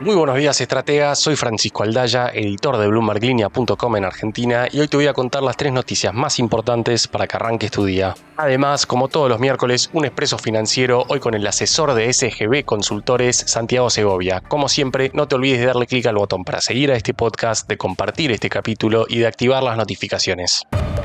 [0.00, 1.18] Muy buenos días, estrategas.
[1.18, 5.58] Soy Francisco Aldaya, editor de BloombergLinea.com en Argentina, y hoy te voy a contar las
[5.58, 8.14] tres noticias más importantes para que arranques tu día.
[8.38, 13.36] Además, como todos los miércoles, un expreso financiero hoy con el asesor de SGB Consultores,
[13.36, 14.40] Santiago Segovia.
[14.40, 17.68] Como siempre, no te olvides de darle clic al botón para seguir a este podcast,
[17.68, 20.62] de compartir este capítulo y de activar las notificaciones.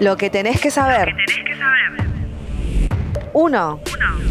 [0.00, 1.14] Lo que tenés que saber.
[3.32, 3.80] 1.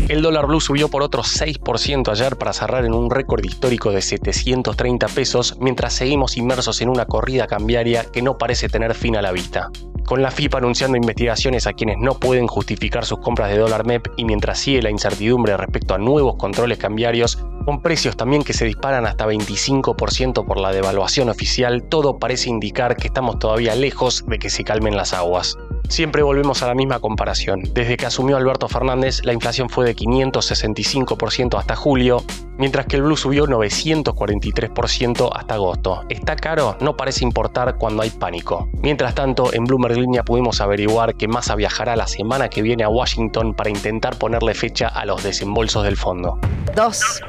[0.10, 4.02] El dólar blue subió por otro 6% ayer para cerrar en un récord histórico de
[4.02, 9.22] 730 pesos, mientras seguimos inmersos en una corrida cambiaria que no parece tener fin a
[9.22, 9.70] la vista.
[10.06, 14.08] Con la FIPA anunciando investigaciones a quienes no pueden justificar sus compras de dólar MEP
[14.16, 18.64] y mientras sigue la incertidumbre respecto a nuevos controles cambiarios, con precios también que se
[18.64, 24.40] disparan hasta 25% por la devaluación oficial, todo parece indicar que estamos todavía lejos de
[24.40, 25.58] que se calmen las aguas.
[25.90, 27.62] Siempre volvemos a la misma comparación.
[27.74, 32.24] Desde que asumió Alberto Fernández, la inflación fue de 565% hasta julio,
[32.58, 36.02] mientras que el blue subió 943% hasta agosto.
[36.10, 36.78] ¿Está caro?
[36.82, 38.70] No parece importar cuando hay pánico.
[38.82, 42.90] Mientras tanto, en Bloomberg Línea pudimos averiguar que Massa viajará la semana que viene a
[42.90, 46.38] Washington para intentar ponerle fecha a los desembolsos del fondo.
[46.76, 47.22] 2.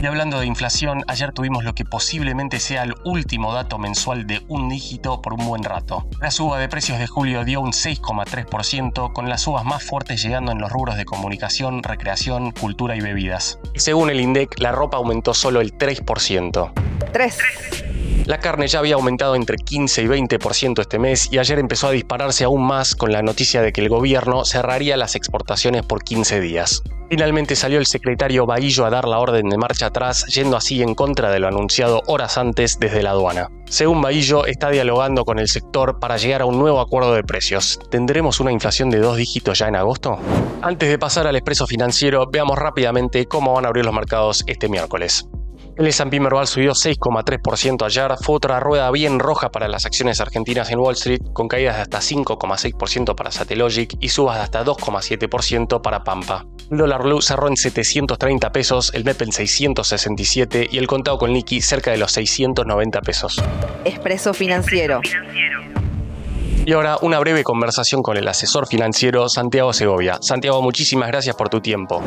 [0.00, 4.40] Y hablando de inflación, ayer tuvimos lo que posiblemente sea el último dato mensual de
[4.46, 6.06] un dígito por un buen rato.
[6.20, 10.52] La suba de precios de julio dio un 6,3%, con las subas más fuertes llegando
[10.52, 13.58] en los rubros de comunicación, recreación, cultura y bebidas.
[13.74, 16.72] Y según el INDEC, la ropa aumentó solo el 3%.
[17.12, 17.38] 3.
[18.26, 21.90] La carne ya había aumentado entre 15 y 20% este mes y ayer empezó a
[21.90, 26.40] dispararse aún más con la noticia de que el gobierno cerraría las exportaciones por 15
[26.40, 26.84] días.
[27.10, 30.94] Finalmente salió el secretario Bahillo a dar la orden de marcha atrás, yendo así en
[30.94, 33.48] contra de lo anunciado horas antes desde la aduana.
[33.64, 37.78] Según Bahillo, está dialogando con el sector para llegar a un nuevo acuerdo de precios.
[37.90, 40.18] ¿Tendremos una inflación de dos dígitos ya en agosto?
[40.60, 44.68] Antes de pasar al expreso financiero, veamos rápidamente cómo van a abrir los mercados este
[44.68, 45.26] miércoles.
[45.78, 50.72] El S&P Merval subió 6,3% ayer, fue otra rueda bien roja para las acciones argentinas
[50.72, 55.80] en Wall Street, con caídas de hasta 5,6% para Satellogic y subas de hasta 2,7%
[55.80, 56.44] para Pampa.
[56.68, 61.32] El dólar blue cerró en 730 pesos, el MEP en 667 y el contado con
[61.32, 63.40] liqui cerca de los 690 pesos.
[63.84, 65.00] Expreso financiero.
[66.66, 70.18] Y ahora una breve conversación con el asesor financiero Santiago Segovia.
[70.22, 72.02] Santiago, muchísimas gracias por tu tiempo.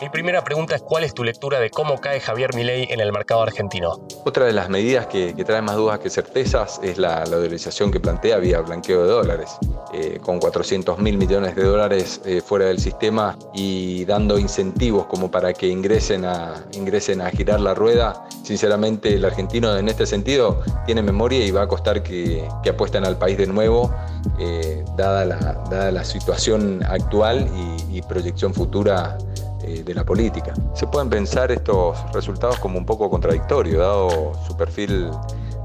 [0.00, 3.12] Mi primera pregunta es cuál es tu lectura de cómo cae Javier Milei en el
[3.12, 4.00] mercado argentino.
[4.24, 8.38] Otra de las medidas que, trae más dudas que certezas es la, la que plantea
[8.38, 9.56] vía blanqueo de dólares.
[9.92, 15.30] Eh, con 400 mil millones de dólares eh, fuera del sistema y dando incentivos como
[15.30, 20.60] para que ingresen a, ingresen a girar la rueda, sinceramente el argentino en este sentido
[20.86, 23.94] tiene memoria y va a costar que, apuesten al país de nuevo,
[24.40, 25.36] eh, dada, la,
[25.70, 27.48] dada la situación actual
[27.92, 29.16] y proyección futura
[29.64, 30.54] de la política.
[30.74, 35.10] Se pueden pensar estos resultados como un poco contradictorios, dado su perfil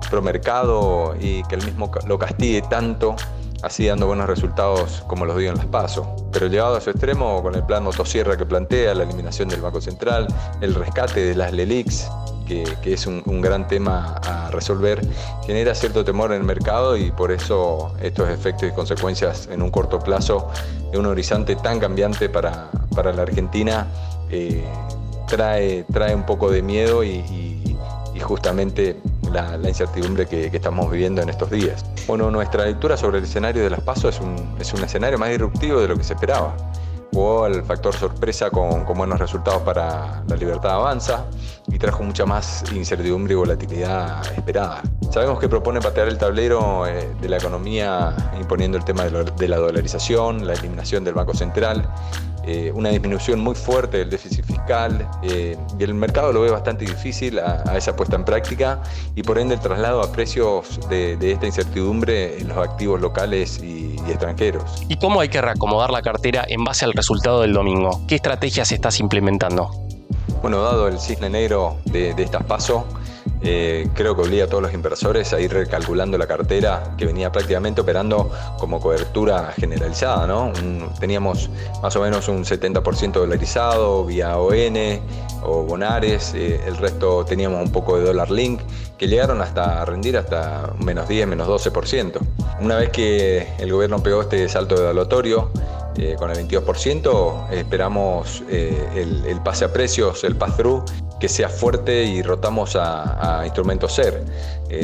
[0.10, 3.16] promercado y que el mismo lo castigue tanto,
[3.62, 6.16] así dando buenos resultados como los dio en las PASO.
[6.32, 9.82] Pero llevado a su extremo, con el plan motosierra que plantea, la eliminación del Banco
[9.82, 10.28] Central,
[10.62, 12.08] el rescate de las LELIX,
[12.82, 15.02] que, es un, gran tema a resolver,
[15.46, 19.70] genera cierto temor en el mercado y por eso estos efectos y consecuencias en un
[19.70, 20.50] corto plazo
[20.92, 23.88] de un horizonte tan cambiante para, para la Argentina
[24.32, 24.64] eh,
[25.28, 27.56] trae, trae un poco de miedo y,
[28.22, 28.98] justamente
[29.31, 31.86] la, incertidumbre que, que, estamos viviendo en estos días.
[32.06, 35.30] Bueno, nuestra lectura sobre el escenario de las PASO es un, es un escenario más
[35.30, 36.54] disruptivo de lo que se esperaba.
[37.12, 41.25] Jugó al factor sorpresa con, con, buenos resultados para la libertad avanza
[41.68, 44.81] y trajo mucha más incertidumbre y volatilidad esperada.
[45.12, 49.58] Sabemos que propone patear el tablero eh, de la economía imponiendo el tema de, la
[49.58, 51.90] dolarización, la eliminación del Banco Central
[52.45, 56.85] eh, una disminución muy fuerte del déficit fiscal eh, y el mercado lo ve bastante
[56.85, 58.81] difícil a, a, esa puesta en práctica
[59.16, 63.59] y por ende el traslado a precios de, de esta incertidumbre en los activos locales
[63.61, 64.83] y, y, extranjeros.
[64.88, 68.01] ¿Y cómo hay que reacomodar la cartera en base al resultado del domingo?
[68.07, 69.69] ¿Qué estrategias estás implementando?
[70.42, 72.83] Bueno, dado el cisne negro de, de estas pasos,
[73.42, 77.31] eh, creo que obliga a todos los inversores a ir recalculando la cartera que venía
[77.31, 80.27] prácticamente operando como cobertura generalizada.
[80.27, 80.51] ¿no?
[81.00, 81.50] Teníamos
[81.81, 85.00] más o menos un 70% dolarizado vía ON
[85.42, 88.60] o Bonares, eh, el resto teníamos un poco de dólar link
[88.98, 92.19] que llegaron hasta a rendir hasta menos 10, menos 12%.
[92.60, 95.50] Una vez que el gobierno pegó este salto de evaluatorio,
[96.00, 97.50] eh, con el 22%.
[97.51, 100.86] Esperamos el, el, pase a precios, el pass-through,
[101.19, 104.24] que sea fuerte y rotamos a, instrumentos SER.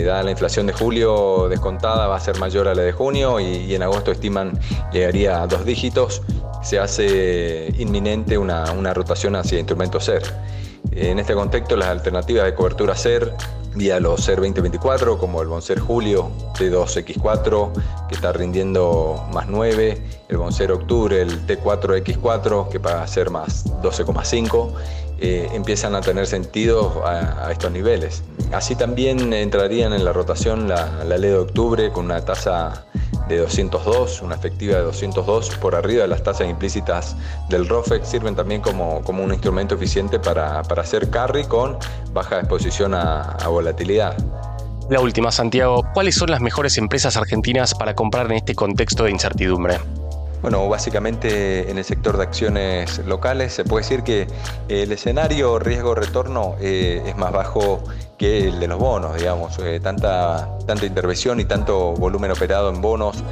[0.06, 3.74] dada la inflación de julio descontada va a ser mayor a la de junio y,
[3.74, 4.60] en agosto estiman
[4.92, 6.22] llegaría a dos dígitos.
[6.62, 10.24] Se hace inminente una, una rotación hacia instrumentos SER.
[10.92, 13.34] En este contexto, las alternativas de cobertura SER
[13.76, 17.72] vía los SER 2024, como el Bonser Julio T2X4,
[18.08, 23.66] que está rindiendo más 9, el Bonser Octubre, el T4X4, que va a ser más
[23.82, 24.72] 12,5,
[25.20, 28.24] eh, empiezan a tener sentido a, estos niveles.
[28.52, 32.86] Así también entrarían en la rotación la, la de octubre con una tasa
[33.28, 37.16] de 202, una efectiva de 202 por arriba de las tasas implícitas
[37.50, 41.78] del ROFEX, sirven también como, como un instrumento eficiente para, para, hacer carry con
[42.14, 44.16] baja exposición a, a volatilidad.
[44.90, 49.12] La última, Santiago, ¿cuáles son las mejores empresas argentinas para comprar en este contexto de
[49.12, 49.80] incertidumbre?
[50.46, 54.28] Bueno, básicamente en el sector de acciones locales se puede decir que
[54.68, 57.84] el escenario riesgo-retorno eh, es más bajo
[58.20, 59.58] que el de los bonos, digamos.
[59.58, 60.48] Eh, tanta,
[60.84, 63.24] intervención y tanto volumen operado en bonos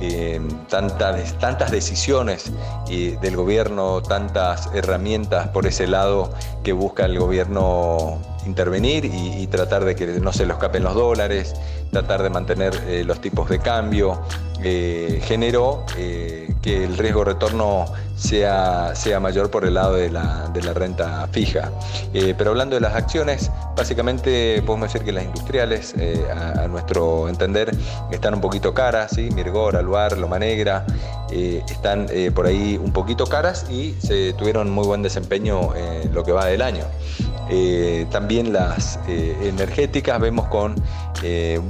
[0.00, 2.52] eh, tantas decisiones
[2.86, 6.30] del gobierno, tantas herramientas por ese lado
[6.62, 11.54] que busca el gobierno intervenir y, tratar de que no se le escapen los dólares,
[11.90, 14.20] tratar de mantener eh, los tipos de cambio,
[14.62, 15.84] eh, generó
[16.62, 21.72] que el riesgo retorno sea, sea mayor por el lado de la, renta fija.
[22.14, 27.28] Eh, pero hablando de las acciones, básicamente podemos decir que las industriales, eh, a, nuestro
[27.28, 27.74] entender,
[28.10, 29.28] están un poquito caras, ¿sí?
[29.34, 30.86] Mirgor, Aluar, Loma Negra,
[31.30, 36.22] eh, están por ahí un poquito caras y se tuvieron muy buen desempeño en lo
[36.22, 36.84] que va del año.
[38.10, 40.20] También las energéticas.
[40.20, 40.74] Vemos con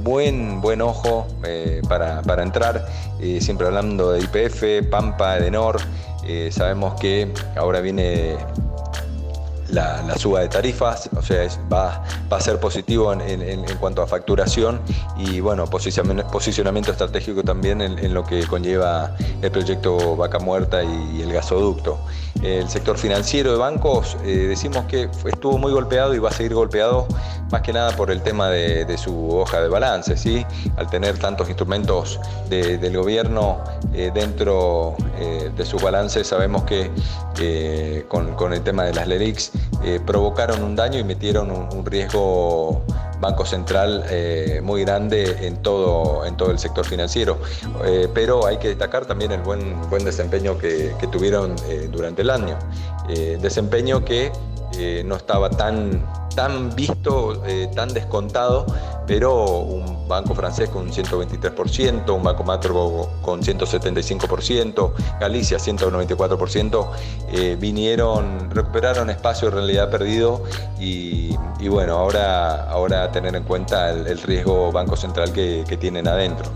[0.03, 1.27] buen, buen ojo
[1.87, 2.85] para, para, entrar,
[3.39, 5.81] siempre hablando de IPF, Pampa, Edenor,
[6.25, 8.37] eh, sabemos que ahora viene
[9.73, 14.79] la, suba de tarifas, o sea, va, a ser positivo en, cuanto a facturación
[15.17, 21.33] y bueno, posicionamiento estratégico también en, lo que conlleva el proyecto Vaca Muerta y, el
[21.33, 21.99] gasoducto.
[22.41, 26.53] El sector financiero de bancos, eh, decimos que estuvo muy golpeado y va a seguir
[26.53, 27.07] golpeado
[27.51, 30.45] más que nada por el tema de, su hoja de balance, ¿sí?
[30.75, 36.91] Al tener tantos instrumentos del gobierno eh, dentro eh, de sus balances, sabemos que
[38.09, 39.51] con, con, el tema de las LERICs
[39.83, 42.83] eh, provocaron un daño y metieron un, riesgo
[43.19, 47.37] Banco Central eh, muy grande en todo, en todo el sector financiero.
[47.85, 51.55] Eh, pero hay que destacar también el buen, buen desempeño que, que tuvieron
[51.91, 52.57] durante el año.
[53.41, 54.31] desempeño que
[55.05, 56.03] no estaba tan,
[56.35, 57.41] tan visto,
[57.75, 58.65] tan descontado
[59.05, 66.87] pero un banco francés con un 123%, un banco macro con 175%, Galicia 194%,
[67.31, 70.43] eh, vinieron, recuperaron espacio en realidad perdido
[70.79, 71.35] y,
[71.67, 76.51] bueno, ahora, ahora tener en cuenta el, riesgo banco central que, tienen adentro.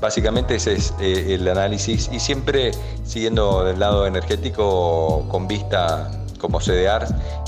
[0.00, 2.70] Básicamente ese es eh, el análisis y siempre
[3.04, 7.06] siguiendo del lado energético con vista como CDR,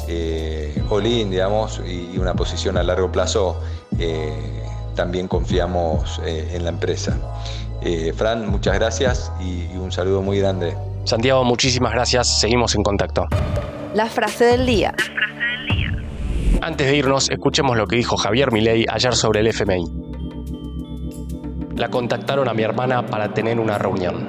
[0.08, 3.56] eh, all-in, digamos, y una posición a largo plazo
[3.99, 4.62] eh,
[4.94, 7.17] también confiamos eh, en la empresa.
[7.82, 10.76] Eh, Fran, muchas gracias y, un saludo muy grande.
[11.05, 12.40] Santiago, muchísimas gracias.
[12.40, 13.26] Seguimos en contacto.
[13.94, 14.94] La frase del día.
[16.61, 19.84] Antes de irnos, escuchemos lo que dijo Javier Milei ayer sobre el FMI.
[21.76, 24.29] La contactaron a mi hermana para tener una reunión.